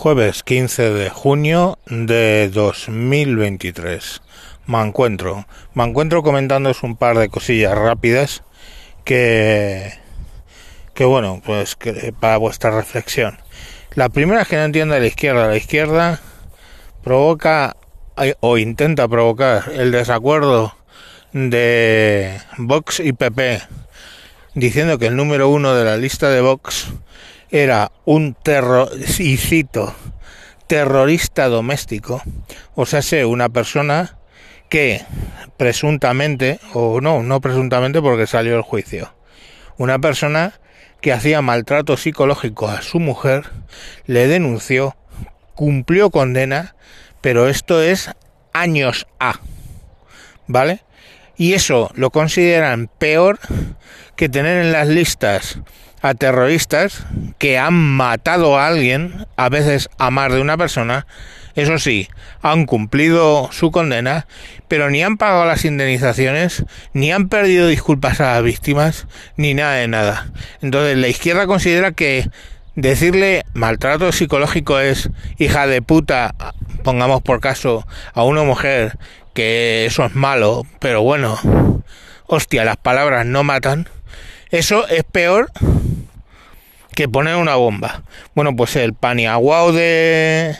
Jueves 0.00 0.42
15 0.44 0.92
de 0.94 1.10
junio 1.10 1.78
de 1.84 2.48
2023. 2.48 4.22
Me 4.64 4.80
encuentro. 4.80 5.44
Me 5.74 5.84
encuentro 5.84 6.22
comentándoos 6.22 6.82
un 6.82 6.96
par 6.96 7.18
de 7.18 7.28
cosillas 7.28 7.76
rápidas 7.76 8.42
que. 9.04 9.92
que 10.94 11.04
bueno, 11.04 11.42
pues 11.44 11.76
que 11.76 12.14
para 12.18 12.38
vuestra 12.38 12.70
reflexión. 12.70 13.40
La 13.94 14.08
primera 14.08 14.40
es 14.40 14.48
que 14.48 14.56
no 14.56 14.62
entiendo 14.62 14.94
a 14.94 15.00
la 15.00 15.06
izquierda. 15.06 15.48
La 15.48 15.58
izquierda 15.58 16.18
provoca 17.04 17.76
o 18.40 18.56
intenta 18.56 19.06
provocar 19.06 19.70
el 19.70 19.92
desacuerdo 19.92 20.74
de 21.34 22.40
Vox 22.56 23.00
y 23.00 23.12
PP 23.12 23.60
diciendo 24.54 24.98
que 24.98 25.08
el 25.08 25.16
número 25.16 25.50
uno 25.50 25.74
de 25.74 25.84
la 25.84 25.98
lista 25.98 26.30
de 26.30 26.40
Vox 26.40 26.88
era 27.50 27.92
un 28.04 28.34
terror, 28.34 28.90
terrorista 30.66 31.48
doméstico, 31.48 32.22
o 32.74 32.86
sea, 32.86 33.02
sé, 33.02 33.24
una 33.24 33.48
persona 33.48 34.18
que 34.68 35.02
presuntamente, 35.56 36.60
o 36.74 37.00
no, 37.00 37.22
no 37.22 37.40
presuntamente 37.40 38.00
porque 38.00 38.26
salió 38.26 38.56
el 38.56 38.62
juicio, 38.62 39.12
una 39.78 39.98
persona 39.98 40.60
que 41.00 41.12
hacía 41.12 41.42
maltrato 41.42 41.96
psicológico 41.96 42.68
a 42.68 42.82
su 42.82 43.00
mujer, 43.00 43.50
le 44.06 44.28
denunció, 44.28 44.96
cumplió 45.54 46.10
condena, 46.10 46.76
pero 47.20 47.48
esto 47.48 47.82
es 47.82 48.10
años 48.52 49.06
A, 49.18 49.40
¿vale? 50.46 50.82
Y 51.36 51.54
eso 51.54 51.90
lo 51.94 52.10
consideran 52.10 52.88
peor 52.98 53.38
que 54.14 54.28
tener 54.28 54.58
en 54.58 54.72
las 54.72 54.88
listas 54.88 55.60
a 56.02 56.14
terroristas 56.14 57.04
que 57.38 57.58
han 57.58 57.74
matado 57.74 58.58
a 58.58 58.66
alguien, 58.66 59.26
a 59.36 59.48
veces 59.48 59.90
a 59.98 60.10
más 60.10 60.32
de 60.32 60.40
una 60.40 60.56
persona, 60.56 61.06
eso 61.56 61.78
sí, 61.78 62.08
han 62.42 62.64
cumplido 62.64 63.50
su 63.52 63.70
condena, 63.70 64.26
pero 64.68 64.88
ni 64.88 65.02
han 65.02 65.16
pagado 65.16 65.44
las 65.44 65.64
indemnizaciones, 65.64 66.64
ni 66.92 67.12
han 67.12 67.28
perdido 67.28 67.66
disculpas 67.66 68.20
a 68.20 68.34
las 68.34 68.42
víctimas, 68.42 69.06
ni 69.36 69.54
nada 69.54 69.74
de 69.74 69.88
nada. 69.88 70.30
Entonces 70.62 70.96
la 70.96 71.08
izquierda 71.08 71.46
considera 71.46 71.92
que 71.92 72.30
decirle 72.76 73.44
maltrato 73.52 74.12
psicológico 74.12 74.78
es 74.78 75.10
hija 75.38 75.66
de 75.66 75.82
puta, 75.82 76.34
pongamos 76.82 77.20
por 77.22 77.40
caso, 77.40 77.86
a 78.14 78.22
una 78.22 78.44
mujer, 78.44 78.96
que 79.34 79.86
eso 79.86 80.04
es 80.04 80.14
malo, 80.14 80.64
pero 80.78 81.02
bueno, 81.02 81.82
hostia, 82.26 82.64
las 82.64 82.76
palabras 82.76 83.26
no 83.26 83.44
matan 83.44 83.88
eso 84.50 84.88
es 84.88 85.04
peor 85.04 85.52
que 86.94 87.08
poner 87.08 87.36
una 87.36 87.56
bomba. 87.56 88.02
Bueno, 88.34 88.54
pues 88.56 88.76
el 88.76 88.94
paniaguao 88.94 89.72
de, 89.72 90.56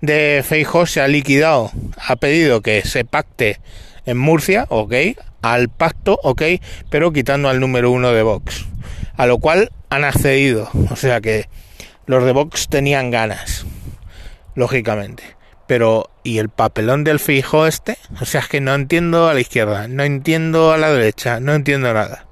de 0.00 0.44
Feijóo 0.46 0.86
se 0.86 1.00
ha 1.00 1.08
liquidado. 1.08 1.70
Ha 1.96 2.16
pedido 2.16 2.62
que 2.62 2.82
se 2.82 3.04
pacte 3.04 3.60
en 4.04 4.18
Murcia, 4.18 4.66
ok, 4.68 4.94
al 5.42 5.68
pacto, 5.68 6.18
ok, 6.22 6.42
pero 6.90 7.12
quitando 7.12 7.48
al 7.48 7.60
número 7.60 7.90
uno 7.90 8.12
de 8.12 8.22
Vox. 8.22 8.66
A 9.16 9.26
lo 9.26 9.38
cual 9.38 9.70
han 9.90 10.04
accedido. 10.04 10.70
O 10.90 10.96
sea 10.96 11.20
que 11.20 11.48
los 12.06 12.24
de 12.24 12.32
Vox 12.32 12.68
tenían 12.68 13.10
ganas, 13.10 13.66
lógicamente. 14.54 15.36
Pero, 15.66 16.10
¿y 16.22 16.38
el 16.38 16.48
papelón 16.48 17.02
del 17.02 17.18
Feijóo 17.18 17.66
este? 17.66 17.98
O 18.20 18.24
sea, 18.24 18.40
es 18.40 18.48
que 18.48 18.60
no 18.60 18.74
entiendo 18.74 19.28
a 19.28 19.34
la 19.34 19.40
izquierda, 19.40 19.88
no 19.88 20.04
entiendo 20.04 20.72
a 20.72 20.78
la 20.78 20.92
derecha, 20.92 21.40
no 21.40 21.54
entiendo 21.54 21.92
nada. 21.92 22.26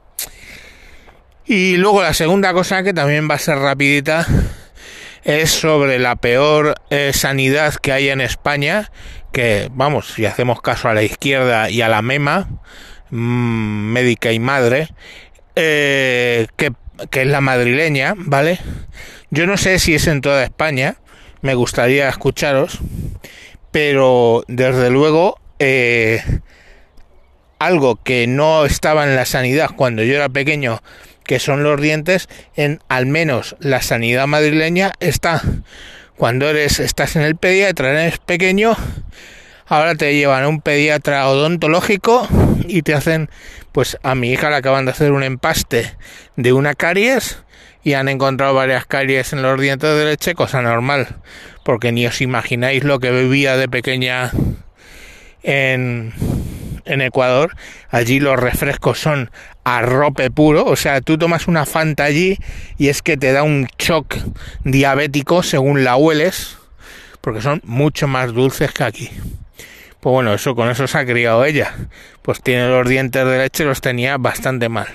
Y 1.46 1.76
luego 1.76 2.02
la 2.02 2.14
segunda 2.14 2.52
cosa 2.54 2.82
que 2.82 2.94
también 2.94 3.28
va 3.30 3.34
a 3.34 3.38
ser 3.38 3.58
rapidita 3.58 4.26
es 5.24 5.50
sobre 5.50 5.98
la 5.98 6.16
peor 6.16 6.74
eh, 6.90 7.12
sanidad 7.12 7.74
que 7.74 7.92
hay 7.92 8.08
en 8.08 8.22
España, 8.22 8.90
que 9.32 9.68
vamos, 9.72 10.14
si 10.14 10.24
hacemos 10.24 10.62
caso 10.62 10.88
a 10.88 10.94
la 10.94 11.02
izquierda 11.02 11.68
y 11.68 11.82
a 11.82 11.88
la 11.88 12.00
MEMA, 12.00 12.48
mm, 13.10 13.92
médica 13.92 14.32
y 14.32 14.38
madre, 14.38 14.88
eh, 15.54 16.46
que, 16.56 16.72
es 17.10 17.26
la 17.26 17.40
madrileña, 17.40 18.14
¿vale? 18.16 18.58
Yo 19.30 19.46
no 19.46 19.56
sé 19.56 19.78
si 19.78 19.94
es 19.94 20.06
en 20.06 20.22
toda 20.22 20.44
España, 20.44 20.96
me 21.42 21.54
gustaría 21.54 22.08
escucharos, 22.08 22.78
pero 23.70 24.44
desde 24.46 24.88
luego 24.88 25.38
eh, 25.58 26.22
algo 27.58 27.96
que 28.02 28.26
no 28.26 28.64
estaba 28.64 29.04
en 29.04 29.16
la 29.16 29.26
sanidad 29.26 29.70
cuando 29.74 30.02
yo 30.02 30.14
era 30.14 30.28
pequeño, 30.28 30.80
que 31.24 31.38
son 31.38 31.62
los 31.62 31.80
dientes, 31.80 32.28
en 32.54 32.80
al 32.88 33.06
menos 33.06 33.56
la 33.58 33.82
sanidad 33.82 34.26
madrileña 34.26 34.92
está. 35.00 35.42
Cuando 36.16 36.48
eres, 36.48 36.78
estás 36.78 37.16
en 37.16 37.22
el 37.22 37.36
pediatra, 37.36 37.90
eres 37.90 38.18
pequeño, 38.18 38.76
ahora 39.66 39.94
te 39.94 40.14
llevan 40.14 40.44
a 40.44 40.48
un 40.48 40.60
pediatra 40.60 41.28
odontológico 41.28 42.28
y 42.68 42.82
te 42.82 42.94
hacen, 42.94 43.30
pues 43.72 43.98
a 44.02 44.14
mi 44.14 44.30
hija 44.30 44.50
le 44.50 44.56
acaban 44.56 44.84
de 44.84 44.92
hacer 44.92 45.12
un 45.12 45.22
empaste 45.22 45.96
de 46.36 46.52
una 46.52 46.74
caries 46.74 47.38
y 47.82 47.94
han 47.94 48.08
encontrado 48.08 48.54
varias 48.54 48.86
caries 48.86 49.32
en 49.32 49.42
los 49.42 49.60
dientes 49.60 49.96
de 49.96 50.04
leche, 50.04 50.34
cosa 50.34 50.62
normal, 50.62 51.16
porque 51.64 51.92
ni 51.92 52.06
os 52.06 52.20
imagináis 52.20 52.84
lo 52.84 52.98
que 52.98 53.10
bebía 53.10 53.56
de 53.56 53.68
pequeña 53.68 54.30
en 55.42 56.12
en 56.84 57.00
Ecuador, 57.00 57.56
allí 57.90 58.20
los 58.20 58.38
refrescos 58.38 58.98
son 58.98 59.30
arrope 59.64 60.30
puro, 60.30 60.64
o 60.64 60.76
sea, 60.76 61.00
tú 61.00 61.18
tomas 61.18 61.48
una 61.48 61.66
Fanta 61.66 62.04
allí 62.04 62.38
y 62.78 62.88
es 62.88 63.02
que 63.02 63.16
te 63.16 63.32
da 63.32 63.42
un 63.42 63.68
shock 63.78 64.16
diabético 64.64 65.42
según 65.42 65.84
la 65.84 65.96
hueles, 65.96 66.58
porque 67.20 67.40
son 67.40 67.60
mucho 67.64 68.06
más 68.06 68.32
dulces 68.32 68.72
que 68.72 68.84
aquí. 68.84 69.10
Pues 70.00 70.12
bueno, 70.12 70.34
eso 70.34 70.54
con 70.54 70.68
eso 70.68 70.86
se 70.86 70.98
ha 70.98 71.06
criado 71.06 71.46
ella. 71.46 71.74
Pues 72.20 72.42
tiene 72.42 72.68
los 72.68 72.86
dientes 72.86 73.24
de 73.24 73.38
leche, 73.38 73.64
los 73.64 73.80
tenía 73.80 74.18
bastante 74.18 74.68
mal. 74.68 74.88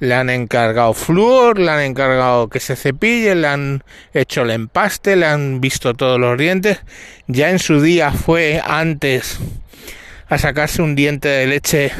Le 0.00 0.14
han 0.14 0.30
encargado 0.30 0.94
flúor, 0.94 1.60
le 1.60 1.70
han 1.70 1.80
encargado 1.82 2.48
que 2.48 2.58
se 2.58 2.74
cepille, 2.74 3.36
le 3.36 3.46
han 3.46 3.84
hecho 4.12 4.42
el 4.42 4.50
empaste, 4.50 5.14
le 5.14 5.26
han 5.26 5.60
visto 5.60 5.94
todos 5.94 6.18
los 6.18 6.36
dientes. 6.36 6.80
Ya 7.28 7.50
en 7.50 7.60
su 7.60 7.80
día 7.80 8.10
fue 8.10 8.60
antes 8.64 9.38
a 10.28 10.38
sacarse 10.38 10.82
un 10.82 10.94
diente 10.94 11.28
de 11.28 11.46
leche 11.46 11.92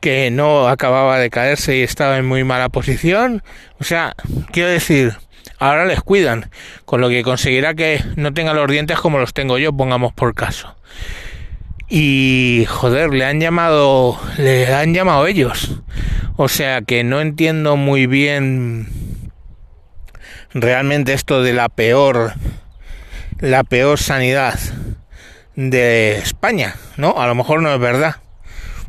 que 0.00 0.30
no 0.30 0.68
acababa 0.68 1.18
de 1.18 1.30
caerse 1.30 1.76
y 1.76 1.82
estaba 1.82 2.18
en 2.18 2.26
muy 2.26 2.44
mala 2.44 2.68
posición. 2.68 3.42
O 3.80 3.84
sea, 3.84 4.14
quiero 4.52 4.68
decir, 4.68 5.14
ahora 5.58 5.84
les 5.84 6.02
cuidan, 6.02 6.50
con 6.84 7.00
lo 7.00 7.08
que 7.08 7.22
conseguirá 7.22 7.74
que 7.74 8.02
no 8.16 8.34
tenga 8.34 8.54
los 8.54 8.70
dientes 8.70 8.98
como 8.98 9.18
los 9.18 9.32
tengo 9.32 9.58
yo, 9.58 9.72
pongamos 9.72 10.12
por 10.12 10.34
caso. 10.34 10.76
Y 11.88 12.66
joder, 12.68 13.14
le 13.14 13.24
han 13.24 13.40
llamado, 13.40 14.18
le 14.36 14.72
han 14.74 14.94
llamado 14.94 15.26
ellos. 15.26 15.80
O 16.36 16.48
sea 16.48 16.82
que 16.82 17.04
no 17.04 17.20
entiendo 17.20 17.76
muy 17.76 18.06
bien 18.06 18.88
realmente 20.52 21.12
esto 21.12 21.42
de 21.42 21.52
la 21.52 21.68
peor, 21.68 22.32
la 23.38 23.62
peor 23.62 23.98
sanidad 23.98 24.58
de 25.56 26.18
España, 26.18 26.76
¿no? 26.96 27.20
A 27.20 27.26
lo 27.26 27.34
mejor 27.34 27.62
no 27.62 27.72
es 27.72 27.80
verdad. 27.80 28.16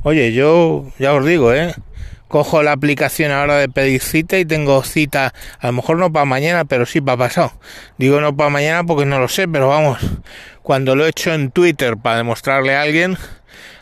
Oye, 0.04 0.34
yo 0.34 0.86
ya 1.00 1.14
os 1.14 1.26
digo, 1.26 1.54
¿eh? 1.54 1.74
Cojo 2.28 2.64
la 2.64 2.72
aplicación 2.72 3.32
ahora 3.32 3.58
de 3.58 3.70
pedir 3.70 4.02
cita 4.02 4.38
y 4.38 4.46
tengo 4.46 4.84
cita, 4.84 5.34
a 5.60 5.68
lo 5.68 5.74
mejor 5.74 5.98
no 5.98 6.12
para 6.12 6.26
mañana, 6.26 6.66
pero 6.66 6.86
sí 6.86 7.00
para 7.02 7.18
pasado. 7.18 7.54
Digo 7.98 8.20
no 8.20 8.36
para 8.36 8.50
mañana 8.50 8.84
porque 8.84 9.06
no 9.06 9.20
lo 9.20 9.28
sé, 9.28 9.48
pero 9.48 9.70
vamos, 9.70 10.00
cuando 10.64 10.96
lo 10.96 11.06
he 11.06 11.10
hecho 11.10 11.34
en 11.34 11.52
Twitter 11.52 11.98
para 11.98 12.18
demostrarle 12.18 12.76
a 12.76 12.82
alguien, 12.82 13.18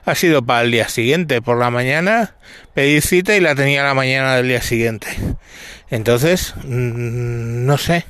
ha 0.05 0.15
sido 0.15 0.43
para 0.43 0.61
el 0.61 0.71
día 0.71 0.89
siguiente. 0.89 1.41
Por 1.41 1.57
la 1.57 1.69
mañana 1.69 2.35
pedí 2.73 3.01
cita 3.01 3.35
y 3.35 3.39
la 3.39 3.55
tenía 3.55 3.83
la 3.83 3.93
mañana 3.93 4.35
del 4.35 4.47
día 4.47 4.61
siguiente. 4.61 5.07
Entonces, 5.89 6.53
mm, 6.63 7.65
no 7.65 7.77
sé, 7.77 8.05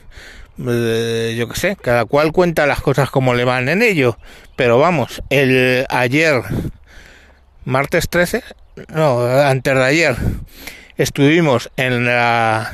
eh, 0.60 1.36
yo 1.38 1.48
qué 1.48 1.60
sé, 1.60 1.78
cada 1.82 2.06
cual 2.06 2.32
cuenta 2.32 2.68
las 2.68 2.82
cosas 2.82 3.10
como 3.10 3.34
le 3.34 3.46
van 3.46 3.70
en 3.70 3.82
ello. 3.82 4.18
Pero 4.56 4.80
vamos, 4.80 5.24
el 5.30 5.86
ayer, 5.90 6.42
martes 7.66 8.10
13, 8.10 8.44
no, 8.90 9.26
antes 9.26 9.76
de 9.76 9.84
ayer, 9.84 10.16
estuvimos 10.98 11.72
en 11.78 12.06
la 12.06 12.72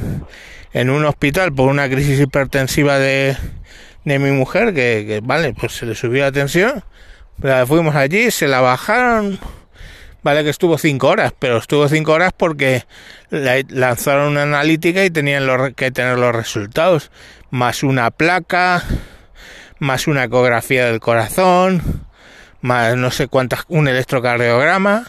en 0.74 0.90
un 0.90 1.06
hospital 1.06 1.54
por 1.54 1.68
una 1.68 1.90
crisis 1.90 2.20
hipertensiva 2.20 3.00
de, 3.00 3.36
de 4.06 4.20
mi 4.20 4.32
mujer, 4.32 4.74
que, 4.74 5.20
vale, 5.24 5.54
pues 5.54 5.74
se 5.74 5.86
le 5.86 5.96
subió 5.96 6.24
la 6.24 6.32
tensión. 6.32 6.84
fuimos 7.68 7.96
allí, 7.96 8.32
se 8.32 8.48
la 8.48 8.62
bajaron. 8.62 9.40
Vale 10.22 10.44
que 10.44 10.50
estuvo 10.50 10.78
cinco 10.78 11.08
horas, 11.08 11.34
pero 11.40 11.58
estuvo 11.58 11.88
cinco 11.88 12.12
horas 12.12 12.34
porque 12.36 12.84
lanzaron 13.30 14.34
una 14.34 14.44
analítica 14.44 15.06
y 15.06 15.10
tenían 15.10 15.74
que 15.76 15.92
tener 15.92 16.18
los 16.18 16.36
resultados 16.36 17.10
más 17.52 17.84
una 17.84 18.12
placa, 18.12 18.84
más 19.80 20.08
una 20.08 20.26
ecografía 20.26 20.86
del 20.86 21.00
corazón, 21.00 22.06
más 22.62 22.96
no 22.96 23.12
sé 23.12 23.28
cuántas, 23.28 23.66
un 23.68 23.88
electrocardiograma. 23.88 25.08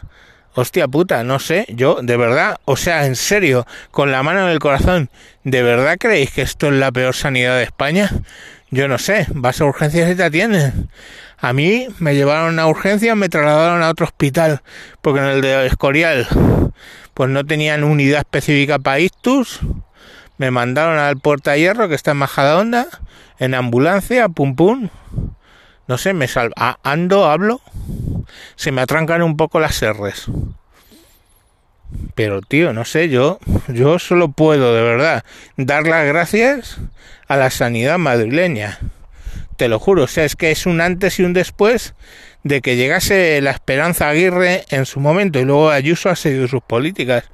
Hostia 0.55 0.89
puta, 0.89 1.23
no 1.23 1.39
sé, 1.39 1.65
yo 1.69 2.01
de 2.03 2.17
verdad, 2.17 2.59
o 2.65 2.77
sea, 2.77 3.07
en 3.07 3.15
serio, 3.15 3.67
con 3.93 4.11
la 4.11 4.25
mano 4.25 4.43
en 4.43 4.49
el 4.49 4.59
corazón, 4.59 5.09
¿de 5.45 5.63
verdad 5.63 5.97
creéis 5.99 6.33
que 6.33 6.43
esto 6.43 6.67
es 6.67 6.73
la 6.73 6.91
peor 6.91 7.15
sanidad 7.15 7.57
de 7.57 7.63
España? 7.63 8.11
yo 8.71 8.87
no 8.87 8.99
sé, 8.99 9.27
vas 9.31 9.61
a 9.61 9.65
urgencias 9.65 10.11
y 10.11 10.15
te 10.15 10.23
atienden. 10.23 10.89
A 11.39 11.53
mí 11.53 11.89
me 11.99 12.15
llevaron 12.15 12.59
a 12.59 12.67
urgencias, 12.67 13.17
me 13.17 13.29
trasladaron 13.29 13.83
a 13.83 13.91
otro 13.91 14.07
hospital, 14.07 14.63
porque 15.01 15.21
en 15.21 15.27
el 15.27 15.41
de 15.41 15.67
Escorial 15.67 16.29
pues 17.15 17.29
no 17.29 17.45
tenían 17.45 17.85
unidad 17.85 18.21
específica 18.21 18.79
para 18.79 19.01
ictus. 19.01 19.61
Me 20.41 20.51
mandaron 20.51 20.99
al 20.99 21.19
Puerta 21.19 21.55
Hierro, 21.59 21.91
que 21.91 21.95
está 21.95 22.13
en 22.13 22.17
Majadahonda, 22.17 22.87
en 23.39 23.53
ambulancia, 23.53 24.27
pum 24.31 24.57
pum. 24.57 24.89
No 25.87 25.99
sé, 25.99 26.15
me 26.15 26.29
salva. 26.29 26.79
ando, 26.83 27.27
hablo. 27.27 27.61
Se 28.57 28.73
me 28.73 28.81
atrancan 28.81 29.21
un 29.21 29.37
poco 29.37 29.61
las 29.61 29.85
R's. 29.85 30.31
Pero 32.15 32.41
tío, 32.41 32.73
no 32.73 32.87
sé, 32.87 33.11
yo, 33.11 33.39
yo 33.69 33.99
solo 33.99 34.33
puedo 34.33 34.75
de 34.75 34.81
verdad 34.81 35.25
dar 35.59 35.87
las 35.87 36.07
gracias 36.07 36.79
a 37.29 37.37
la 37.37 37.51
sanidad 37.51 37.99
madrileña. 37.99 38.79
Te 39.59 39.69
lo 39.69 39.79
juro, 39.79 40.05
o 40.05 40.09
sea, 40.09 40.25
es 40.25 40.37
que 40.37 40.53
es 40.53 40.65
un 40.65 40.81
antes 40.81 41.19
y 41.19 41.23
un 41.23 41.35
después 41.35 41.93
de 42.45 42.63
que 42.63 42.77
llegase 42.77 43.43
la 43.43 43.51
Esperanza 43.51 44.09
Aguirre 44.09 44.65
en 44.71 44.87
su 44.87 45.01
momento 45.01 45.39
y 45.39 45.45
luego 45.45 45.69
Ayuso 45.69 46.09
ha 46.09 46.17
seguido 46.17 46.49
sus 46.49 46.63
políticas. 46.63 47.25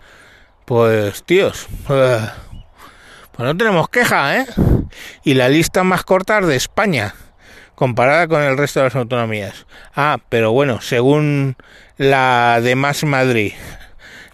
Pues 0.64 1.23
tíos, 1.23 1.69
pues, 1.87 2.20
pues 3.37 3.47
no 3.47 3.56
tenemos 3.56 3.88
queja, 3.88 4.38
¿eh? 4.38 4.47
Y 5.25 5.35
la 5.35 5.49
lista 5.49 5.85
más 5.85 6.05
corta 6.05 6.41
de 6.41 6.56
España 6.56 7.15
comparada 7.75 8.27
con 8.27 8.43
el 8.43 8.56
resto 8.56 8.81
de 8.81 8.85
las 8.85 8.97
autonomías. 8.97 9.67
Ah, 9.94 10.19
pero 10.29 10.50
bueno, 10.53 10.81
según 10.81 11.56
la 11.99 12.61
de 12.62 12.75
Más 12.75 13.05
Madrid, 13.05 13.53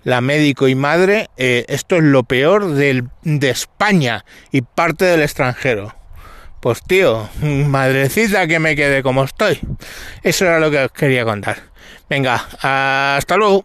la 0.04 0.20
médico 0.20 0.68
y 0.68 0.74
madre, 0.74 1.28
eh, 1.36 1.64
esto 1.68 1.96
es 1.96 2.02
lo 2.04 2.22
peor 2.22 2.74
del, 2.74 3.08
de 3.22 3.50
España 3.50 4.24
y 4.50 4.62
parte 4.62 5.04
del 5.04 5.22
extranjero. 5.22 5.94
Pues 6.60 6.80
tío, 6.82 7.28
madrecita 7.42 8.46
que 8.46 8.60
me 8.60 8.76
quede 8.76 9.02
como 9.02 9.24
estoy. 9.24 9.58
Eso 10.22 10.46
era 10.46 10.60
lo 10.60 10.70
que 10.70 10.84
os 10.84 10.92
quería 10.92 11.24
contar. 11.24 11.58
Venga, 12.08 12.46
hasta 12.62 13.36
luego. 13.36 13.64